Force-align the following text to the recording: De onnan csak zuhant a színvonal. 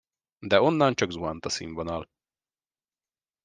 De 0.49 0.57
onnan 0.67 0.93
csak 0.93 1.11
zuhant 1.11 1.45
a 1.45 1.49
színvonal. 1.49 2.09